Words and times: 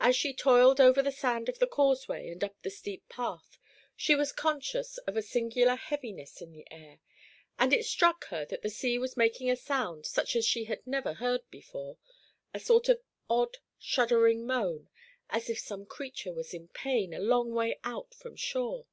As 0.00 0.16
she 0.16 0.32
toiled 0.32 0.80
over 0.80 1.02
the 1.02 1.12
sand 1.12 1.46
of 1.46 1.58
the 1.58 1.66
causeway 1.66 2.28
and 2.30 2.42
up 2.42 2.56
the 2.62 2.70
steep 2.70 3.06
path, 3.10 3.58
she 3.94 4.14
was 4.14 4.32
conscious 4.32 4.96
of 5.06 5.14
a 5.14 5.20
singular 5.20 5.74
heaviness 5.76 6.40
in 6.40 6.52
the 6.52 6.66
air, 6.70 7.00
and 7.58 7.74
it 7.74 7.84
struck 7.84 8.24
her 8.28 8.46
that 8.46 8.62
the 8.62 8.70
sea 8.70 8.96
was 8.96 9.14
making 9.14 9.50
a 9.50 9.56
sound 9.56 10.06
such 10.06 10.36
as 10.36 10.46
she 10.46 10.64
had 10.64 10.80
never 10.86 11.12
heard 11.12 11.42
before, 11.50 11.98
a 12.54 12.58
sort 12.60 12.88
of 12.88 13.02
odd 13.28 13.58
shuddering 13.78 14.46
moan, 14.46 14.88
as 15.28 15.50
if 15.50 15.58
some 15.58 15.80
great 15.84 15.90
creature 15.96 16.32
was 16.32 16.54
in 16.54 16.68
pain 16.68 17.12
a 17.12 17.18
long 17.18 17.52
way 17.52 17.78
out 17.84 18.14
from 18.14 18.34
shore. 18.34 18.86